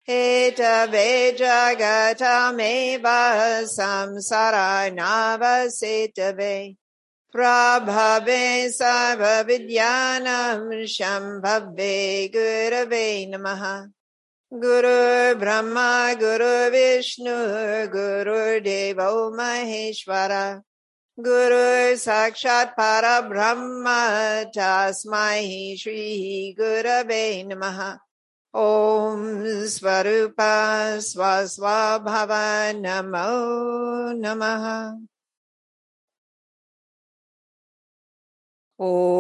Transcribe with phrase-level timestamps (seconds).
[0.08, 3.04] Hathaway जगतमेव
[3.72, 4.54] संसारानावसेतवे
[7.34, 8.46] प्रभवे
[8.78, 11.94] सर्वविद्यानं शम्भवे
[12.36, 13.62] गुरवे नमः
[14.52, 15.90] गुरुर्ब्रह्मा
[16.22, 17.36] गुरुविष्णु
[17.94, 20.34] गुरुदेवो Maheshwar
[21.20, 27.98] Guru Sakshat Para Brahma Tasmai Shri Gurave Namaha.
[28.54, 34.96] Om Svarupa Swaswabhava Namo Namaha.
[38.78, 39.18] Om.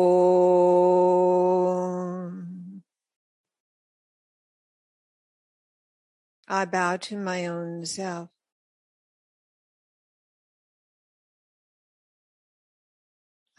[6.46, 8.37] I bow to my own self.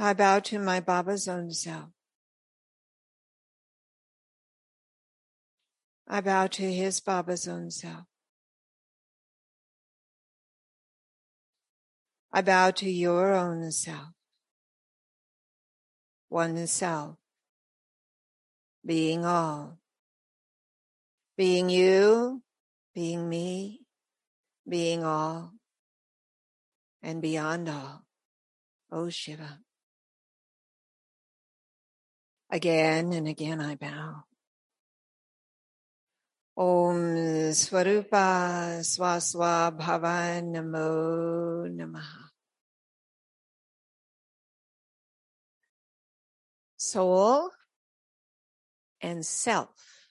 [0.01, 1.89] I bow to my Baba's own self.
[6.07, 8.05] I bow to his Baba's own self.
[12.31, 14.07] I bow to your own self.
[16.29, 17.17] One self.
[18.85, 19.79] Being all.
[21.35, 22.41] Being you,
[22.95, 23.81] being me,
[24.67, 25.53] being all,
[27.01, 28.05] and beyond all.
[28.91, 29.59] O Shiva.
[32.51, 34.23] Again and again I bow.
[36.57, 36.97] Om
[37.53, 42.29] Swarupa Swaswa Bhava Namo Namaha.
[46.75, 47.51] Soul
[48.99, 50.07] and self.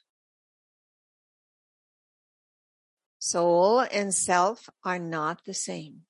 [3.19, 6.03] Soul and self are not the same.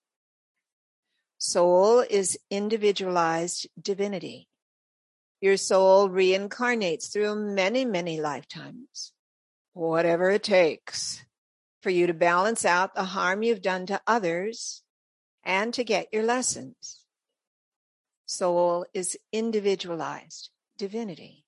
[1.38, 4.48] Soul is individualized divinity.
[5.40, 9.12] Your soul reincarnates through many, many lifetimes,
[9.72, 11.24] whatever it takes
[11.80, 14.82] for you to balance out the harm you've done to others
[15.44, 17.00] and to get your lessons.
[18.26, 21.44] Soul is individualized divinity.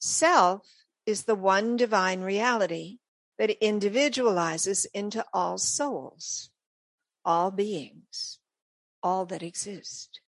[0.00, 0.66] Self
[1.04, 2.98] is the one divine reality
[3.38, 6.50] that individualizes into all souls,
[7.24, 8.38] all beings,
[9.02, 10.20] all that exist.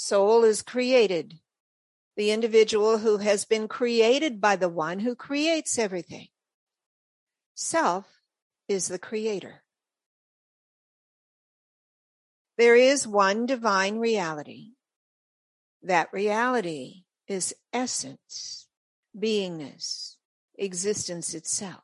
[0.00, 1.40] Soul is created,
[2.16, 6.28] the individual who has been created by the one who creates everything.
[7.56, 8.06] Self
[8.68, 9.64] is the creator.
[12.56, 14.74] There is one divine reality.
[15.82, 18.68] That reality is essence,
[19.18, 20.14] beingness,
[20.56, 21.82] existence itself.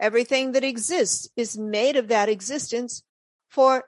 [0.00, 3.04] Everything that exists is made of that existence,
[3.48, 3.84] for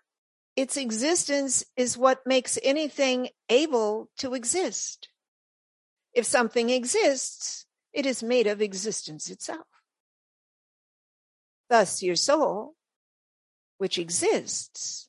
[0.57, 5.09] its existence is what makes anything able to exist.
[6.15, 9.67] If something exists, it is made of existence itself.
[11.69, 12.75] Thus, your soul,
[13.77, 15.09] which exists,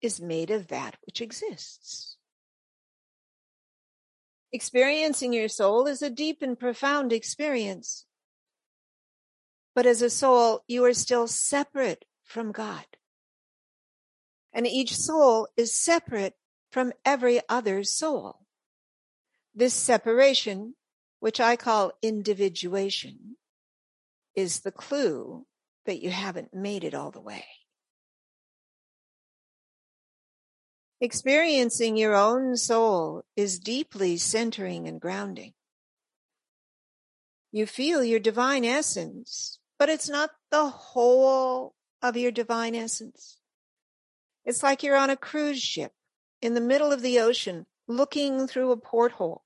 [0.00, 2.16] is made of that which exists.
[4.52, 8.06] Experiencing your soul is a deep and profound experience.
[9.74, 12.84] But as a soul, you are still separate from God.
[14.52, 16.34] And each soul is separate
[16.70, 18.46] from every other soul.
[19.54, 20.74] This separation,
[21.20, 23.36] which I call individuation,
[24.34, 25.46] is the clue
[25.86, 27.44] that you haven't made it all the way.
[31.00, 35.54] Experiencing your own soul is deeply centering and grounding.
[37.52, 43.39] You feel your divine essence, but it's not the whole of your divine essence.
[44.44, 45.92] It's like you're on a cruise ship
[46.40, 49.42] in the middle of the ocean looking through a porthole.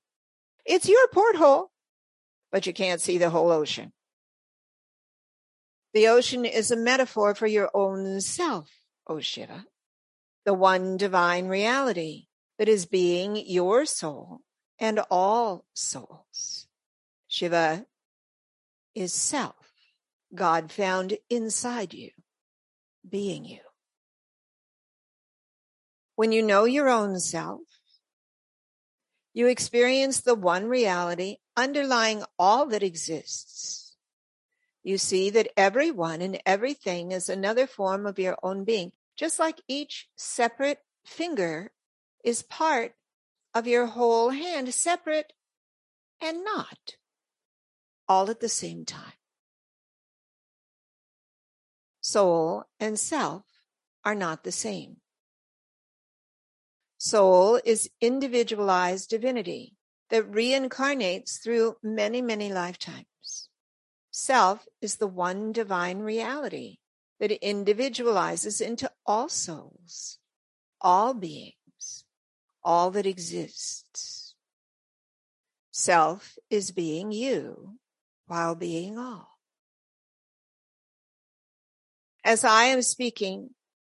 [0.65, 1.71] It's your porthole,
[2.51, 3.91] but you can't see the whole ocean.
[5.93, 8.69] The ocean is a metaphor for your own self,
[9.07, 9.65] O Shiva,
[10.43, 12.27] the one divine reality
[12.57, 14.41] that is being your soul
[14.79, 16.67] and all souls.
[17.27, 17.85] Shiva
[18.93, 19.73] is self,
[20.33, 22.11] God found inside you,
[23.07, 23.64] being you.
[26.15, 27.61] When you know your own self,
[29.33, 33.97] you experience the one reality underlying all that exists.
[34.81, 39.59] You see that everyone and everything is another form of your own being, just like
[39.67, 41.71] each separate finger
[42.23, 42.93] is part
[43.53, 45.33] of your whole hand, separate
[46.21, 46.95] and not,
[48.07, 49.13] all at the same time.
[51.99, 53.43] Soul and self
[54.03, 54.97] are not the same.
[57.05, 59.75] Soul is individualized divinity
[60.09, 63.47] that reincarnates through many, many lifetimes.
[64.09, 66.77] Self is the one divine reality
[67.19, 70.17] that individualizes into all souls,
[70.81, 72.05] all beings,
[72.63, 74.33] all that exists.
[75.69, 77.77] Self is being you
[78.25, 79.37] while being all.
[82.23, 83.51] As I am speaking,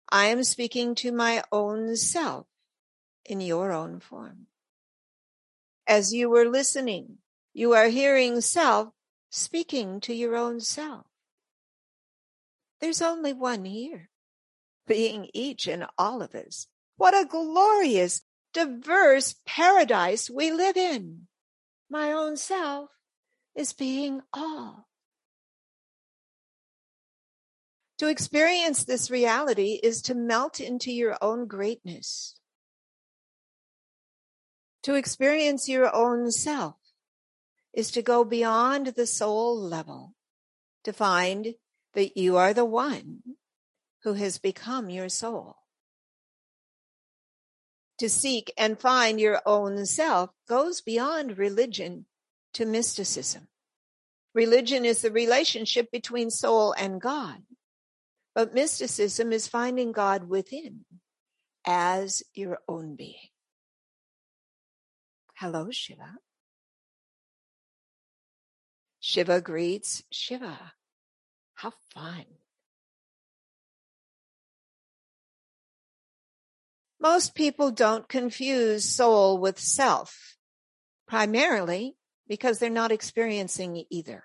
[0.09, 2.47] I am speaking to my own self
[3.25, 4.47] in your own form.
[5.87, 7.17] As you were listening,
[7.53, 8.89] you are hearing self
[9.29, 11.05] speaking to your own self.
[12.81, 14.09] There's only one here,
[14.87, 16.67] being each and all of us.
[16.97, 18.21] What a glorious,
[18.53, 21.27] diverse paradise we live in.
[21.89, 22.89] My own self
[23.55, 24.87] is being all.
[27.99, 32.35] To experience this reality is to melt into your own greatness
[34.85, 36.75] to experience your own self
[37.73, 40.13] is to go beyond the soul level,
[40.83, 41.55] to find
[41.95, 43.23] that you are the one
[44.03, 45.55] who has become your soul.
[47.97, 52.05] To seek and find your own self goes beyond religion
[52.53, 53.47] to mysticism.
[54.35, 57.41] Religion is the relationship between soul and God,
[58.35, 60.85] but mysticism is finding God within
[61.65, 63.29] as your own being.
[65.37, 66.15] Hello, Shiva.
[69.01, 70.73] Shiva greets Shiva.
[71.55, 72.25] How fun.
[77.01, 80.37] Most people don't confuse soul with self,
[81.05, 81.97] primarily
[82.27, 84.23] because they're not experiencing either.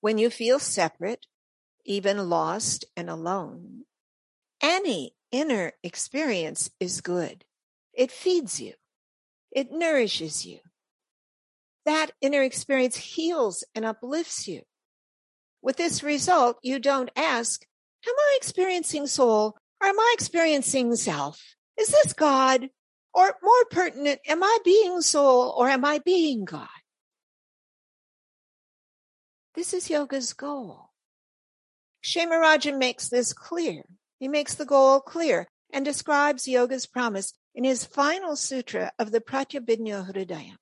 [0.00, 1.26] When you feel separate,
[1.84, 3.84] even lost and alone,
[4.62, 7.44] any inner experience is good.
[7.98, 8.74] It feeds you.
[9.50, 10.60] It nourishes you.
[11.84, 14.62] That inner experience heals and uplifts you.
[15.62, 17.66] With this result, you don't ask,
[18.06, 21.42] am I experiencing soul or am I experiencing self?
[21.76, 22.70] Is this God?
[23.14, 26.68] Or more pertinent, am I being soul or am I being God?
[29.56, 30.90] This is yoga's goal.
[32.04, 33.82] Kshemaraja makes this clear.
[34.20, 39.20] He makes the goal clear and describes yoga's promise in his final sutra of the
[39.20, 40.56] Pratyabhijna Hridaya.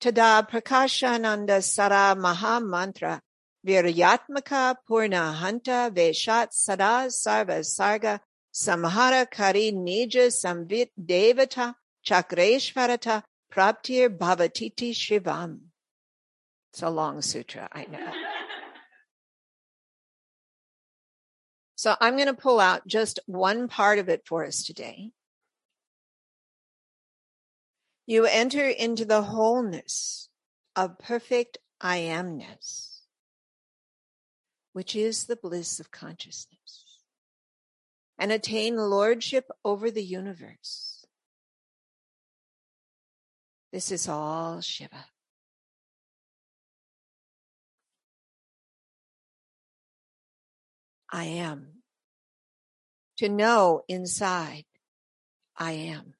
[0.00, 3.20] Tada Prakashananda Sara Maha Mantra
[3.66, 8.20] Viryatmaka Purna Hanta Veshat Sada Sarva Sarga
[8.52, 11.74] Samhara Kari Nija Samvit Devata
[12.06, 15.58] Chakreshvarata Praptir Bhavatiti Shivam.
[16.72, 18.12] It's a long sutra, I know.
[21.74, 25.10] so I'm going to pull out just one part of it for us today.
[28.10, 30.30] You enter into the wholeness
[30.74, 33.02] of perfect I amness,
[34.72, 37.04] which is the bliss of consciousness,
[38.18, 41.06] and attain lordship over the universe.
[43.72, 45.06] This is all Shiva.
[51.12, 51.84] I am.
[53.18, 54.64] To know inside,
[55.56, 56.14] I am.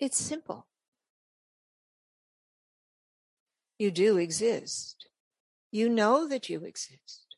[0.00, 0.66] It's simple.
[3.78, 5.06] You do exist.
[5.70, 7.36] You know that you exist.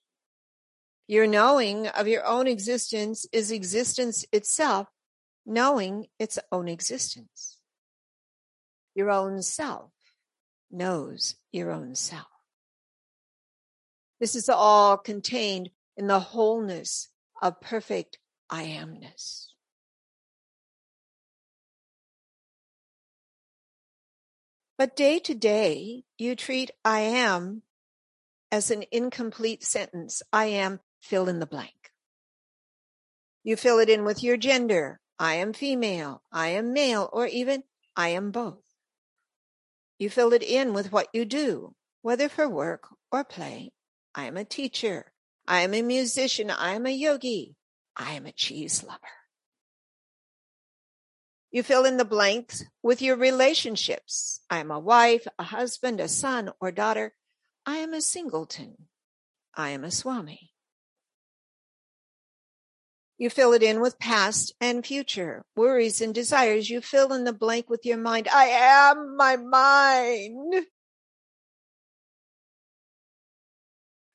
[1.08, 4.88] Your knowing of your own existence is existence itself,
[5.44, 7.58] knowing its own existence.
[8.94, 9.90] Your own self
[10.70, 12.26] knows your own self.
[14.20, 17.08] This is all contained in the wholeness
[17.42, 19.51] of perfect I amness.
[24.78, 27.62] But day to day, you treat I am
[28.50, 30.22] as an incomplete sentence.
[30.32, 31.92] I am fill in the blank.
[33.44, 35.00] You fill it in with your gender.
[35.18, 36.22] I am female.
[36.32, 37.64] I am male, or even
[37.96, 38.62] I am both.
[39.98, 43.72] You fill it in with what you do, whether for work or play.
[44.14, 45.12] I am a teacher.
[45.46, 46.50] I am a musician.
[46.50, 47.56] I am a yogi.
[47.96, 49.21] I am a cheese lover.
[51.52, 54.40] You fill in the blanks with your relationships.
[54.48, 57.12] I am a wife, a husband, a son or daughter.
[57.66, 58.88] I am a singleton.
[59.54, 60.52] I am a swami.
[63.18, 66.70] You fill it in with past and future worries and desires.
[66.70, 68.28] You fill in the blank with your mind.
[68.32, 70.54] I am my mind.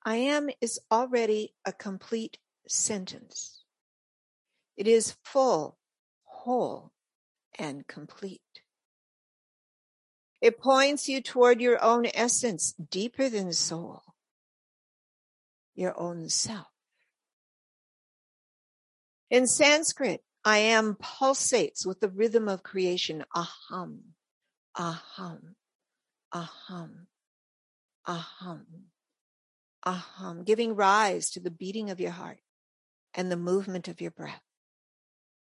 [0.03, 3.63] I am is already a complete sentence.
[4.75, 5.77] It is full,
[6.23, 6.91] whole,
[7.57, 8.41] and complete.
[10.41, 14.03] It points you toward your own essence, deeper than soul,
[15.75, 16.67] your own self.
[19.29, 23.25] In Sanskrit, I am pulsates with the rhythm of creation.
[23.35, 23.99] Aham,
[24.77, 25.55] aham,
[26.33, 27.07] aham,
[28.07, 28.65] aham,
[29.85, 32.39] aham, giving rise to the beating of your heart
[33.13, 34.43] and the movement of your breath.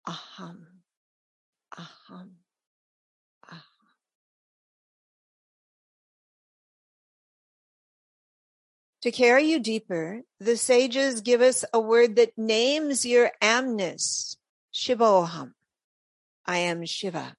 [0.08, 0.73] Aham,
[1.77, 2.30] aham,
[3.50, 3.62] aham.
[9.01, 14.38] To carry you deeper, the sages give us a word that names your amness,
[14.74, 15.53] Shivoham.
[16.46, 17.36] I am Shiva.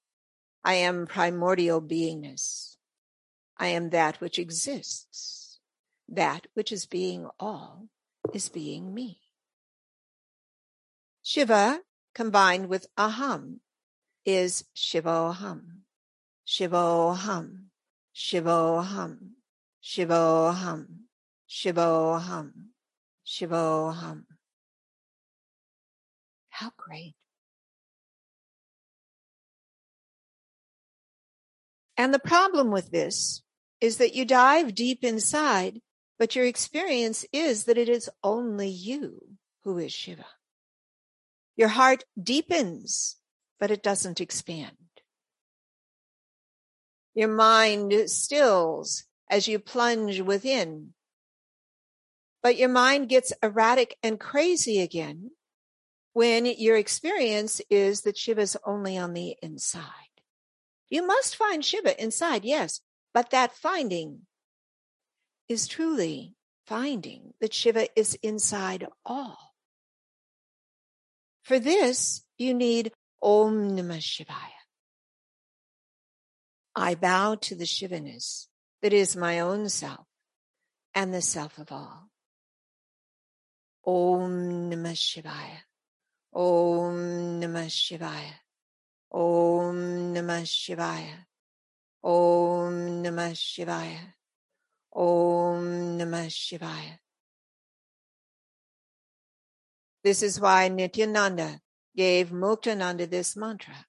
[0.65, 2.77] I am primordial beingness.
[3.57, 5.61] I am that which exists.
[6.09, 7.89] That which is being all
[8.33, 9.21] is being me.
[11.23, 11.81] Shiva
[12.15, 13.61] combined with aham
[14.25, 15.81] is Shivoham.
[16.47, 17.65] Shivoham.
[18.15, 19.19] Shivoham.
[19.83, 20.87] Shivoham.
[21.55, 22.53] Shivoham,
[23.25, 24.25] Shivoham.
[26.49, 27.15] How great.
[31.97, 33.43] And the problem with this
[33.81, 35.81] is that you dive deep inside,
[36.19, 39.21] but your experience is that it is only you
[39.63, 40.27] who is Shiva.
[41.57, 43.17] Your heart deepens,
[43.59, 44.77] but it doesn't expand.
[47.15, 50.95] Your mind stills as you plunge within,
[52.43, 55.31] but your mind gets erratic and crazy again
[56.13, 59.83] when your experience is that Shiva's only on the inside.
[60.89, 62.81] You must find Shiva inside, yes,
[63.13, 64.21] but that finding
[65.49, 66.35] is truly
[66.67, 69.55] finding that Shiva is inside all.
[71.43, 72.93] For this, you need
[73.25, 74.61] Om Namah Shivaya.
[76.77, 78.49] I bow to the Shivaness
[78.83, 80.07] that is my own self
[80.95, 82.11] and the self of all.
[83.87, 85.63] Om Namah Shivaya.
[86.35, 88.35] Om Namah Shivaya.
[89.11, 91.25] Om Namah Shivaya.
[92.05, 94.13] Om Namah Shivaya.
[94.95, 96.99] Om Namah Shivaya.
[100.03, 101.63] This is why Nityananda
[101.97, 103.87] gave Muktananda this mantra,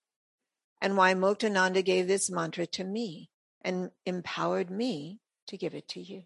[0.82, 3.30] and why Muktananda gave this mantra to me
[3.64, 6.24] and empowered me to give it to you.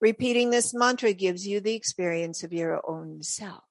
[0.00, 3.64] Repeating this mantra gives you the experience of your own self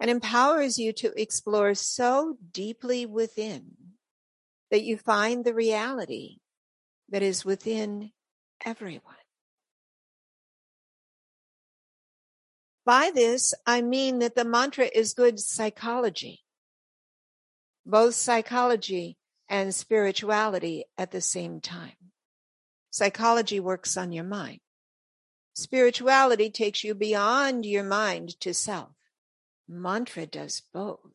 [0.00, 3.72] and empowers you to explore so deeply within
[4.70, 6.38] that you find the reality
[7.08, 8.10] that is within
[8.64, 9.17] everyone.
[12.88, 16.40] By this, I mean that the mantra is good psychology,
[17.84, 22.12] both psychology and spirituality at the same time.
[22.88, 24.60] Psychology works on your mind.
[25.52, 28.94] Spirituality takes you beyond your mind to self.
[29.68, 31.12] Mantra does both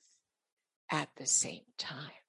[0.92, 2.22] at the same time.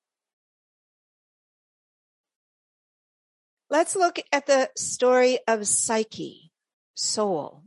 [3.69, 6.51] Let's look at the story of Psyche,
[6.95, 7.64] soul,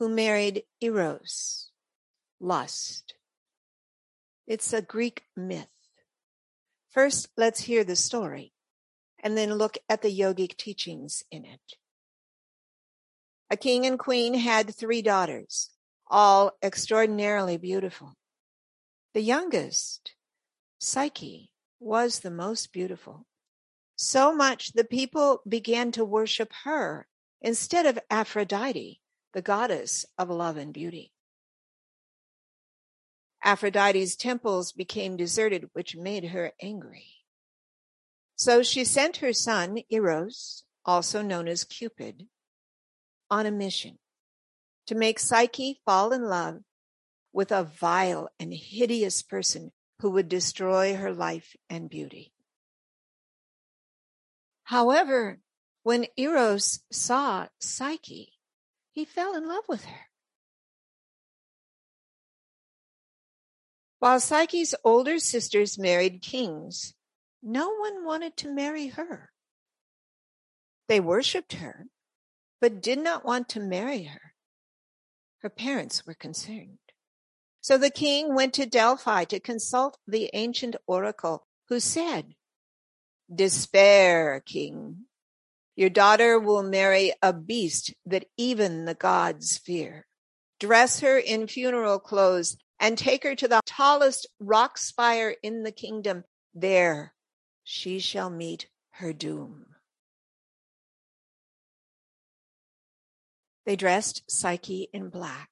[0.00, 1.68] who married Eros,
[2.40, 3.14] lust.
[4.46, 5.68] It's a Greek myth.
[6.90, 8.54] First, let's hear the story
[9.22, 11.74] and then look at the yogic teachings in it.
[13.50, 15.68] A king and queen had three daughters,
[16.10, 18.14] all extraordinarily beautiful.
[19.12, 20.14] The youngest,
[20.78, 23.26] Psyche, was the most beautiful.
[23.96, 27.06] So much the people began to worship her
[27.42, 31.12] instead of Aphrodite, the goddess of love and beauty.
[33.42, 37.06] Aphrodite's temples became deserted, which made her angry.
[38.36, 42.26] So she sent her son, Eros, also known as Cupid,
[43.30, 43.98] on a mission
[44.86, 46.60] to make Psyche fall in love
[47.32, 52.32] with a vile and hideous person who would destroy her life and beauty.
[54.64, 55.40] However,
[55.82, 58.32] when Eros saw Psyche,
[59.00, 60.08] he fell in love with her.
[63.98, 66.92] While Psyche's older sisters married kings,
[67.42, 69.30] no one wanted to marry her.
[70.86, 71.86] They worshipped her,
[72.60, 74.34] but did not want to marry her.
[75.38, 76.78] Her parents were concerned.
[77.62, 82.34] So the king went to Delphi to consult the ancient oracle, who said,
[83.34, 85.06] Despair, king.
[85.80, 90.06] Your daughter will marry a beast that even the gods fear.
[90.58, 95.72] Dress her in funeral clothes and take her to the tallest rock spire in the
[95.72, 96.24] kingdom.
[96.52, 97.14] There
[97.64, 99.64] she shall meet her doom.
[103.64, 105.48] They dressed Psyche in black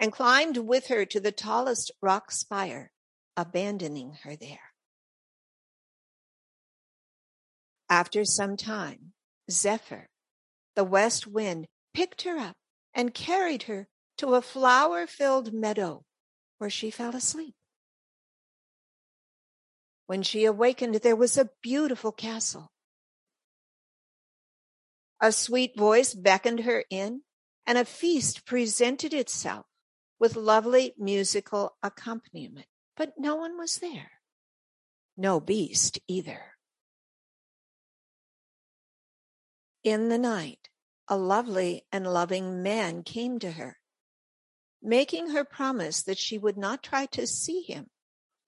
[0.00, 2.92] and climbed with her to the tallest rock spire,
[3.36, 4.72] abandoning her there.
[7.90, 9.12] After some time,
[9.50, 10.08] Zephyr,
[10.74, 12.56] the west wind, picked her up
[12.94, 13.88] and carried her
[14.18, 16.04] to a flower filled meadow
[16.58, 17.54] where she fell asleep.
[20.06, 22.70] When she awakened, there was a beautiful castle.
[25.20, 27.22] A sweet voice beckoned her in,
[27.66, 29.66] and a feast presented itself
[30.18, 32.66] with lovely musical accompaniment.
[32.96, 34.10] But no one was there.
[35.16, 36.57] No beast either.
[39.84, 40.68] In the night,
[41.08, 43.78] a lovely and loving man came to her
[44.82, 47.90] making her promise that she would not try to see him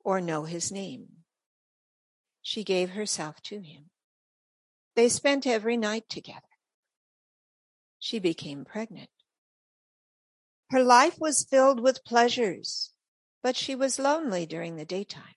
[0.04, 1.08] or know his name.
[2.42, 3.90] She gave herself to him.
[4.94, 6.40] They spent every night together.
[7.98, 9.10] She became pregnant.
[10.70, 12.92] Her life was filled with pleasures,
[13.42, 15.34] but she was lonely during the daytime.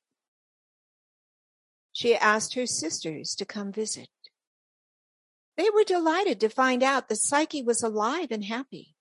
[1.92, 4.10] She asked her sisters to come visit.
[5.58, 8.94] They were delighted to find out that Psyche was alive and happy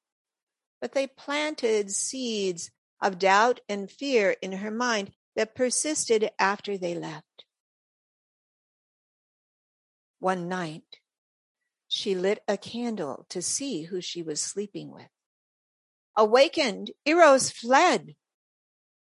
[0.82, 6.92] but they planted seeds of doubt and fear in her mind that persisted after they
[6.92, 7.44] left.
[10.18, 10.98] One night,
[11.86, 15.08] she lit a candle to see who she was sleeping with.
[16.16, 18.16] Awakened, Eros fled,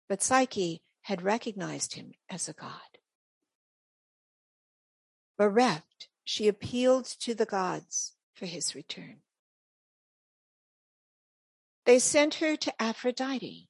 [0.08, 2.80] but Psyche had recognized him as a god.
[5.38, 5.91] Bereft,
[6.32, 9.18] she appealed to the gods for his return.
[11.86, 13.68] They sent her to Aphrodite,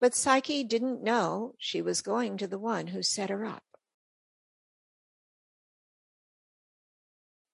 [0.00, 3.64] but Psyche didn't know she was going to the one who set her up.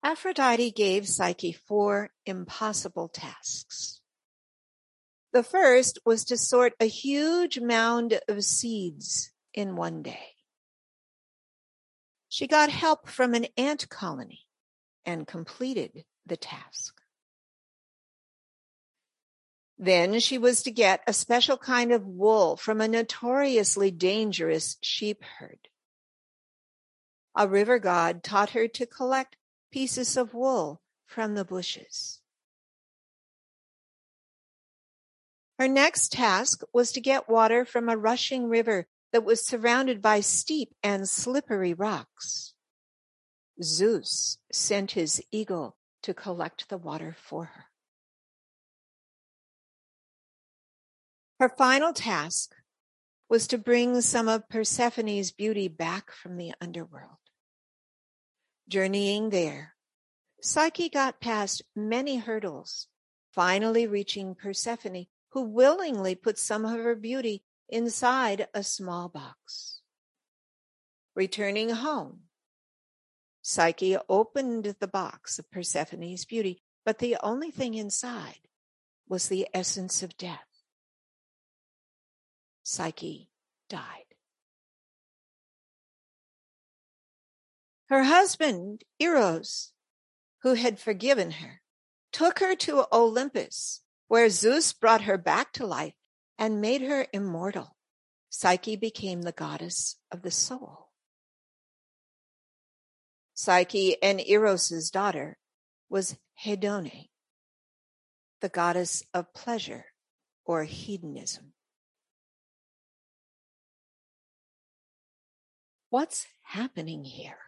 [0.02, 4.02] Aphrodite gave Psyche four impossible tasks.
[5.32, 10.34] The first was to sort a huge mound of seeds in one day.
[12.32, 14.46] She got help from an ant colony
[15.04, 16.98] and completed the task.
[19.76, 25.22] Then she was to get a special kind of wool from a notoriously dangerous sheep
[25.22, 25.68] herd.
[27.36, 29.36] A river god taught her to collect
[29.70, 32.22] pieces of wool from the bushes.
[35.58, 40.20] Her next task was to get water from a rushing river that was surrounded by
[40.20, 42.54] steep and slippery rocks.
[43.62, 47.64] Zeus sent his eagle to collect the water for her.
[51.38, 52.54] Her final task
[53.28, 57.18] was to bring some of Persephone's beauty back from the underworld.
[58.68, 59.74] Journeying there,
[60.40, 62.88] Psyche got past many hurdles,
[63.32, 69.80] finally reaching Persephone, who willingly put some of her beauty inside a small box.
[71.16, 72.20] Returning home,
[73.40, 78.40] Psyche opened the box of Persephone's beauty, but the only thing inside
[79.08, 80.46] was the essence of death.
[82.62, 83.30] Psyche
[83.68, 84.04] died.
[87.88, 89.72] Her husband, Eros,
[90.42, 91.62] who had forgiven her,
[92.12, 95.94] took her to Olympus, where Zeus brought her back to life
[96.38, 97.76] and made her immortal.
[98.28, 100.88] Psyche became the goddess of the soul.
[103.34, 105.38] Psyche and Eros's daughter
[105.88, 107.08] was Hedone,
[108.40, 109.86] the goddess of pleasure
[110.44, 111.52] or hedonism.
[115.90, 117.38] What's happening here?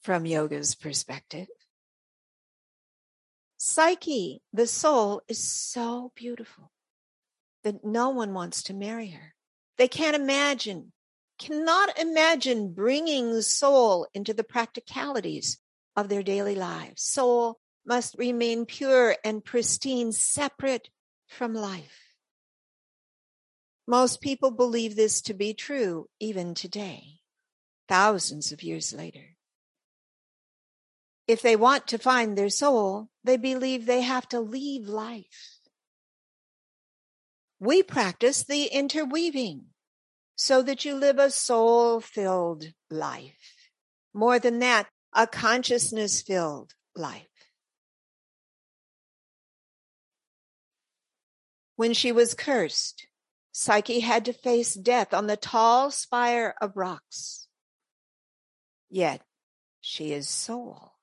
[0.00, 1.48] From yoga's perspective,
[3.58, 6.70] Psyche, the soul, is so beautiful
[7.64, 9.34] that no one wants to marry her.
[9.76, 10.92] They can't imagine,
[11.38, 15.58] cannot imagine bringing soul into the practicalities
[15.96, 17.02] of their daily lives.
[17.02, 20.90] Soul must remain pure and pristine, separate
[21.26, 22.14] from life.
[23.86, 27.20] Most people believe this to be true even today,
[27.88, 29.36] thousands of years later.
[31.26, 35.57] If they want to find their soul, they believe they have to leave life.
[37.58, 39.66] We practice the interweaving
[40.36, 43.70] so that you live a soul filled life.
[44.14, 47.26] More than that, a consciousness filled life.
[51.76, 53.06] When she was cursed,
[53.52, 57.48] Psyche had to face death on the tall spire of rocks.
[58.90, 59.22] Yet
[59.80, 60.98] she is soul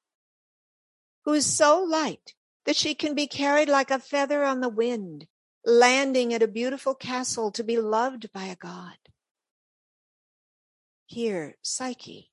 [1.26, 2.34] who is so light
[2.66, 5.28] that she can be carried like a feather on the wind,
[5.66, 8.98] landing at a beautiful castle to be loved by a god.
[11.08, 12.32] Here, Psyche,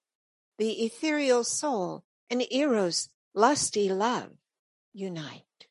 [0.58, 4.30] the ethereal soul, and Eros, lusty love,
[4.92, 5.66] unite.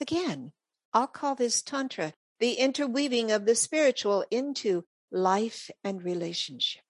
[0.00, 0.52] Again,
[0.92, 6.82] I'll call this Tantra, the interweaving of the spiritual into life and relationship.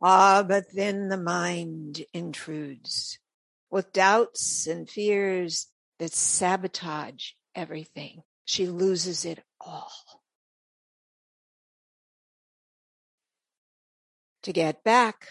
[0.00, 3.18] Ah, but then the mind intrudes
[3.70, 5.66] with doubts and fears
[5.98, 8.22] that sabotage everything.
[8.44, 9.92] She loses it all.
[14.42, 15.28] To get back,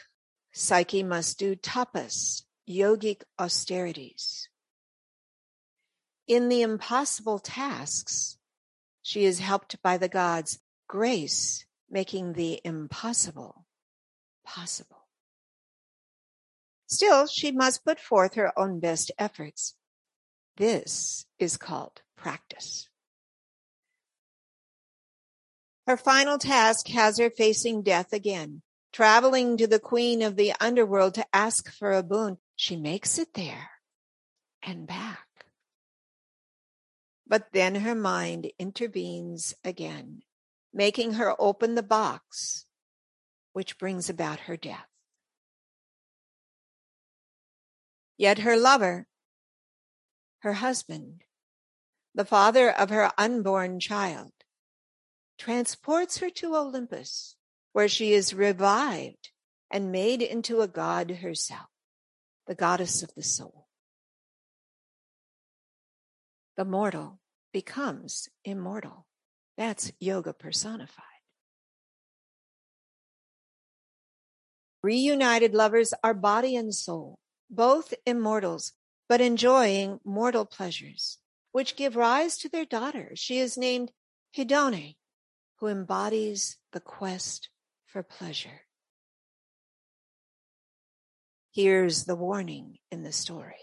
[0.52, 4.50] Psyche must do tapas, yogic austerities.
[6.28, 8.38] In the impossible tasks,
[9.02, 13.66] she is helped by the gods' grace, making the impossible
[14.44, 14.97] possible.
[16.88, 19.76] Still, she must put forth her own best efforts.
[20.56, 22.90] This is called practice.
[25.86, 31.14] Her final task has her facing death again, traveling to the queen of the underworld
[31.16, 32.38] to ask for a boon.
[32.56, 33.70] She makes it there
[34.64, 35.28] and back.
[37.28, 40.24] But then her mind intervenes again,
[40.74, 42.66] making her open the box
[43.54, 44.88] which brings about her death.
[48.18, 49.08] Yet her lover,
[50.40, 51.22] her husband,
[52.16, 54.32] the father of her unborn child,
[55.38, 57.36] transports her to Olympus,
[57.74, 59.30] where she is revived
[59.70, 61.70] and made into a god herself,
[62.48, 63.68] the goddess of the soul.
[66.56, 67.20] The mortal
[67.54, 69.06] becomes immortal.
[69.58, 71.04] That's yoga personified.
[74.82, 78.74] Reunited lovers are body and soul, both immortals,
[79.08, 81.18] but enjoying mortal pleasures,
[81.52, 83.12] which give rise to their daughter.
[83.16, 83.92] She is named
[84.36, 84.96] Hedone,
[85.58, 87.50] who embodies the quest
[87.86, 88.62] for pleasure.
[91.52, 93.56] Here's the warning in the story.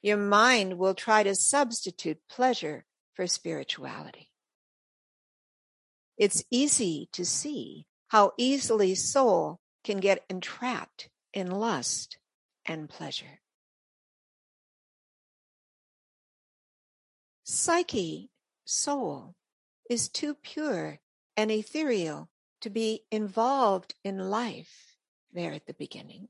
[0.00, 2.84] Your mind will try to substitute pleasure
[3.14, 4.30] for spirituality.
[6.16, 12.18] It's easy to see how easily soul can get entrapped in lust
[12.66, 13.40] and pleasure.
[17.44, 18.30] Psyche,
[18.64, 19.34] soul,
[19.90, 21.00] is too pure
[21.36, 22.28] and ethereal
[22.60, 24.96] to be involved in life
[25.32, 26.28] there at the beginning.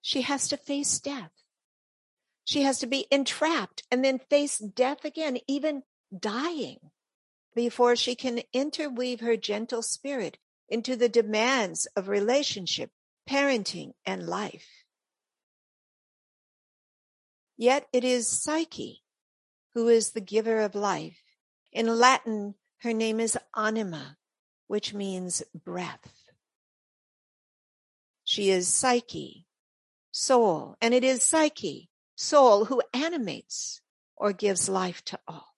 [0.00, 1.32] She has to face death.
[2.44, 5.82] She has to be entrapped and then face death again, even
[6.16, 6.78] dying,
[7.54, 12.90] before she can interweave her gentle spirit into the demands of relationship,
[13.28, 14.85] parenting, and life.
[17.56, 19.02] Yet it is Psyche
[19.76, 21.22] who is the giver of life.
[21.70, 24.16] In Latin, her name is Anima,
[24.68, 26.14] which means breath.
[28.24, 29.46] She is Psyche,
[30.10, 33.82] soul, and it is Psyche, soul, who animates
[34.16, 35.54] or gives life to all.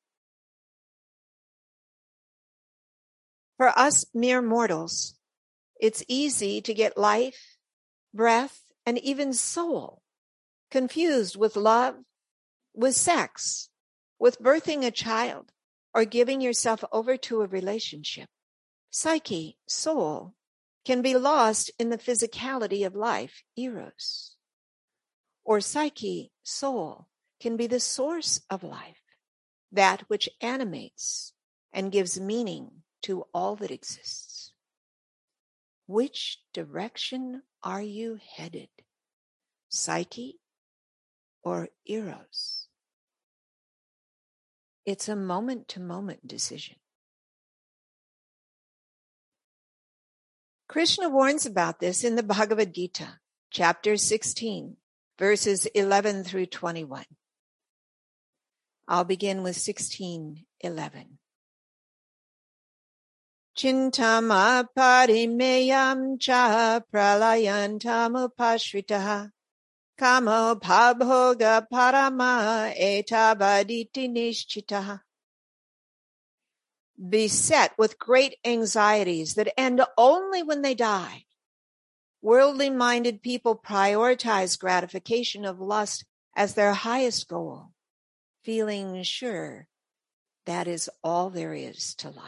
[3.57, 5.15] For us mere mortals,
[5.81, 7.57] it's easy to get life,
[8.13, 10.03] breath, and even soul
[10.71, 11.97] confused with love,
[12.75, 13.69] with sex,
[14.19, 15.53] with birthing a child,
[15.95, 18.29] or giving yourself over to a relationship.
[18.91, 20.35] Psyche, soul,
[20.85, 24.37] can be lost in the physicality of life, eros.
[25.45, 27.09] Or psyche, soul,
[27.41, 29.03] can be the source of life,
[29.73, 31.33] that which animates
[31.73, 34.53] and gives meaning to all that exists.
[35.87, 38.69] Which direction are you headed?
[39.69, 40.39] Psyche
[41.49, 42.67] or eros?
[44.85, 46.77] It's a moment to moment decision.
[50.69, 54.77] Krishna warns about this in the Bhagavad Gita, chapter 16,
[55.19, 57.05] verses 11 through 21.
[58.87, 61.19] I'll begin with 1611.
[63.57, 69.31] Chintamaparimayam cha pralayantamupashritaha
[69.99, 75.01] kamo pabhoga parama etavaditi nishchitaha
[76.99, 81.25] beset with great anxieties that end only when they die.
[82.21, 87.71] Worldly minded people prioritize gratification of lust as their highest goal,
[88.43, 89.69] feeling sure
[90.47, 92.25] that is all there is to life.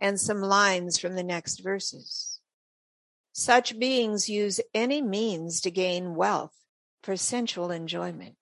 [0.00, 2.37] And some lines from the next verses.
[3.40, 6.56] Such beings use any means to gain wealth
[7.04, 8.34] for sensual enjoyment.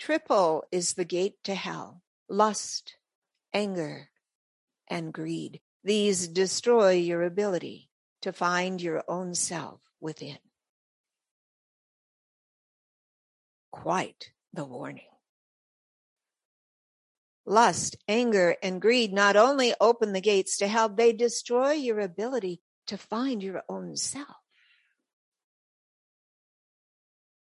[0.00, 2.96] Triple is the gate to hell lust,
[3.54, 4.10] anger,
[4.88, 5.60] and greed.
[5.84, 7.88] These destroy your ability
[8.22, 10.38] to find your own self within.
[13.70, 15.04] Quite the warning.
[17.46, 22.60] Lust, anger, and greed not only open the gates to hell, they destroy your ability
[22.88, 24.36] to find your own self.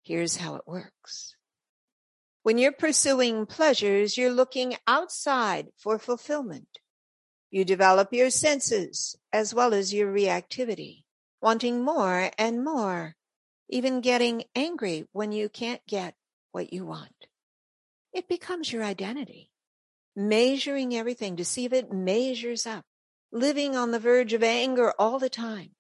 [0.03, 1.37] Here's how it works.
[2.43, 6.79] When you're pursuing pleasures, you're looking outside for fulfillment.
[7.51, 11.03] You develop your senses as well as your reactivity,
[11.43, 13.17] wanting more and more,
[13.69, 16.15] even getting angry when you can't get
[16.53, 17.27] what you want.
[18.13, 19.51] It becomes your identity.
[20.17, 22.85] Measuring everything to see if it measures up,
[23.33, 25.71] living on the verge of anger all the time,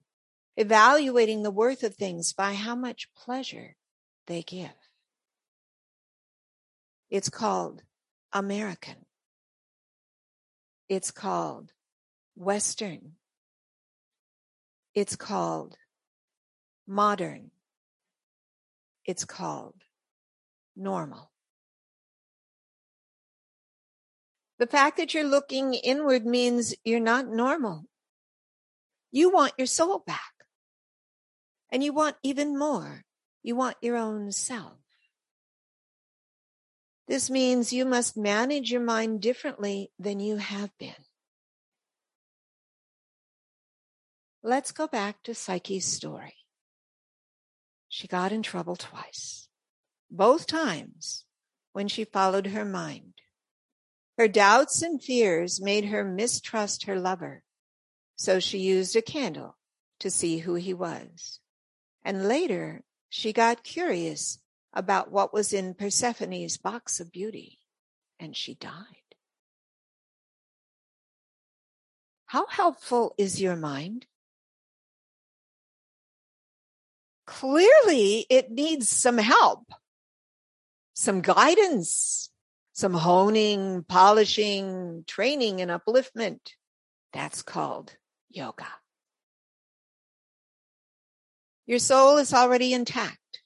[0.56, 3.76] evaluating the worth of things by how much pleasure
[4.26, 4.70] they give.
[7.10, 7.82] It's called
[8.32, 9.06] American.
[10.88, 11.72] It's called
[12.36, 13.12] Western.
[14.94, 15.76] It's called
[16.86, 17.50] modern.
[19.04, 19.82] It's called
[20.76, 21.29] normal.
[24.60, 27.86] The fact that you're looking inward means you're not normal.
[29.10, 30.34] You want your soul back.
[31.72, 33.06] And you want even more.
[33.42, 34.74] You want your own self.
[37.08, 41.06] This means you must manage your mind differently than you have been.
[44.42, 46.34] Let's go back to Psyche's story.
[47.88, 49.48] She got in trouble twice,
[50.10, 51.24] both times
[51.72, 53.19] when she followed her mind.
[54.20, 57.42] Her doubts and fears made her mistrust her lover,
[58.16, 59.56] so she used a candle
[60.00, 61.40] to see who he was.
[62.04, 64.38] And later, she got curious
[64.74, 67.60] about what was in Persephone's box of beauty,
[68.18, 69.14] and she died.
[72.26, 74.04] How helpful is your mind?
[77.26, 79.72] Clearly, it needs some help,
[80.92, 82.29] some guidance,
[82.80, 86.40] some honing, polishing, training, and upliftment.
[87.12, 87.94] That's called
[88.30, 88.68] yoga.
[91.66, 93.42] Your soul is already intact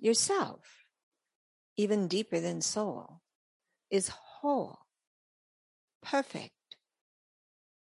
[0.00, 0.60] yourself,
[1.76, 3.20] even deeper than soul,
[3.90, 4.80] is whole,
[6.02, 6.50] perfect,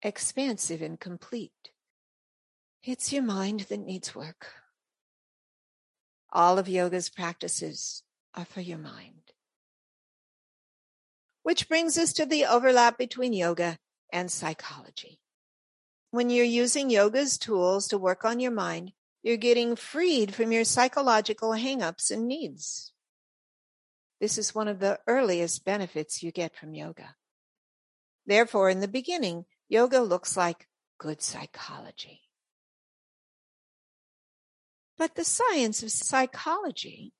[0.03, 1.71] expansive, and complete.
[2.83, 4.47] It's your mind that needs work.
[6.31, 8.03] All of yoga's practices
[8.35, 9.20] are for your mind.
[11.43, 13.79] Which brings us to the overlap between yoga
[14.11, 15.19] and psychology.
[16.11, 18.91] When you're using yoga's tools to work on your mind,
[19.23, 22.91] you're getting freed from your psychological hangups and needs.
[24.19, 27.15] This is one of the earliest benefits you get from yoga.
[28.25, 30.67] Therefore, in the beginning, yoga looks like
[30.99, 32.21] good psychology.
[34.97, 37.13] But the science of psychology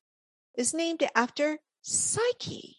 [0.55, 2.77] is named after Psyche,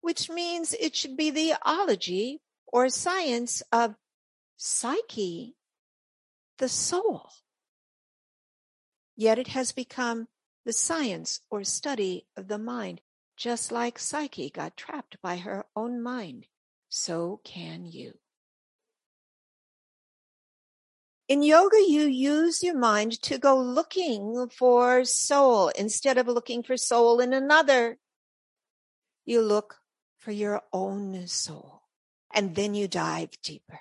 [0.00, 3.94] which means it should be the ology or science of
[4.56, 5.56] psyche,
[6.58, 7.30] the soul.
[9.16, 10.28] Yet it has become
[10.64, 13.00] the science or study of the mind,
[13.36, 16.46] just like Psyche got trapped by her own mind.
[16.88, 18.14] So can you.
[21.28, 26.76] In yoga, you use your mind to go looking for soul instead of looking for
[26.76, 27.98] soul in another.
[29.24, 29.79] You look
[30.20, 31.82] for your own soul
[32.32, 33.80] and then you dive deeper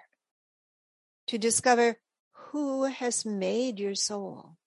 [1.28, 1.98] to discover
[2.32, 4.58] who has made your soul,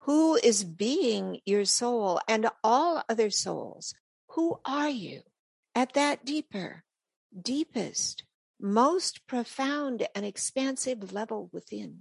[0.00, 3.94] who is being your soul and all other souls.
[4.30, 5.22] Who are you
[5.74, 6.84] at that deeper,
[7.40, 8.24] deepest,
[8.60, 12.00] most profound and expansive level within?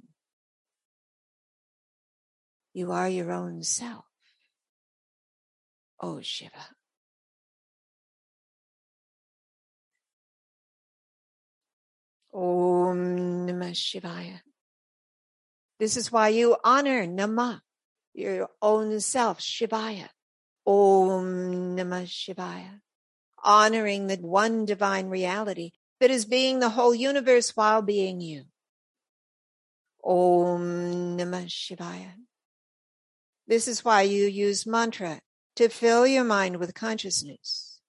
[2.73, 4.05] You are your own self.
[6.01, 6.75] Oh, Shiva.
[12.33, 14.39] Om Namah Shivaya.
[15.79, 17.61] This is why you honor Nama,
[18.13, 20.07] your own self, Shivaya.
[20.65, 22.79] Om Namah Shivaya.
[23.43, 28.43] Honoring the one divine reality that is being the whole universe while being you.
[30.03, 32.13] Om Namah Shivaya.
[33.47, 35.19] This is why you use mantra
[35.57, 37.81] to fill your mind with consciousness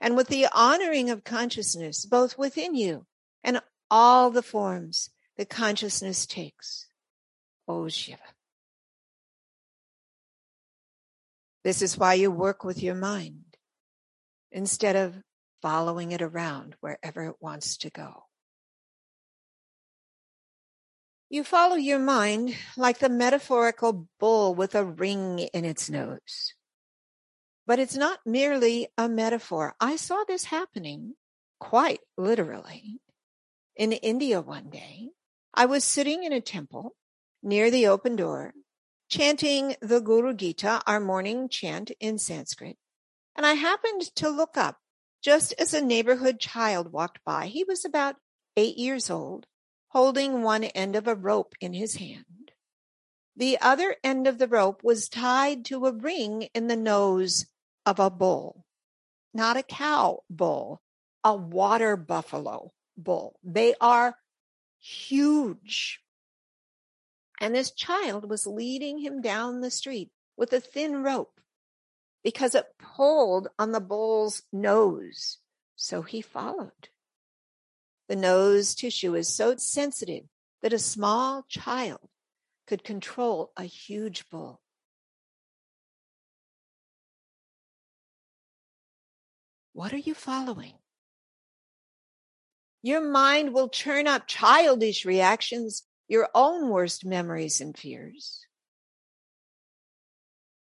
[0.00, 3.06] and with the honoring of consciousness, both within you
[3.44, 3.60] and
[3.90, 6.86] all the forms that consciousness takes.
[7.66, 8.18] Oh Shiva.
[11.64, 13.56] This is why you work with your mind
[14.50, 15.22] instead of
[15.60, 18.24] following it around wherever it wants to go.
[21.28, 26.54] You follow your mind like the metaphorical bull with a ring in its nose.
[27.66, 29.74] But it's not merely a metaphor.
[29.78, 31.14] I saw this happening
[31.60, 33.00] quite literally
[33.80, 35.08] in India one day.
[35.54, 36.96] I was sitting in a temple
[37.42, 38.52] near the open door,
[39.08, 42.76] chanting the Guru Gita, our morning chant in Sanskrit.
[43.34, 44.76] And I happened to look up
[45.22, 47.46] just as a neighborhood child walked by.
[47.46, 48.16] He was about
[48.54, 49.46] eight years old
[49.88, 52.52] holding one end of a rope in his hand.
[53.34, 57.46] The other end of the rope was tied to a ring in the nose
[57.86, 58.66] of a bull,
[59.32, 60.82] not a cow bull,
[61.24, 63.38] a water buffalo bull.
[63.42, 64.16] They are
[64.78, 66.00] huge.
[67.40, 71.40] And this child was leading him down the street with a thin rope
[72.22, 75.38] because it pulled on the bull's nose.
[75.76, 76.88] So he followed.
[78.08, 80.24] The nose tissue is so sensitive
[80.62, 82.08] that a small child
[82.66, 84.60] could control a huge bull.
[89.72, 90.79] What are you following?
[92.82, 98.46] Your mind will churn up childish reactions, your own worst memories and fears.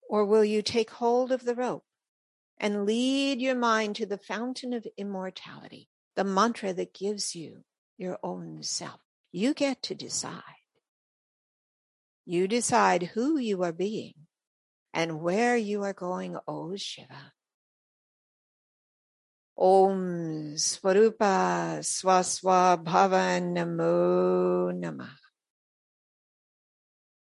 [0.09, 1.85] Or will you take hold of the rope
[2.59, 7.65] and lead your mind to the fountain of immortality, the mantra that gives you
[7.97, 9.01] your own self.
[9.31, 10.43] You get to decide.
[12.25, 14.15] You decide who you are being
[14.93, 17.33] and where you are going, O Shiva.
[19.61, 25.28] Om Swarupa Swaswa Bhava Namo Namah.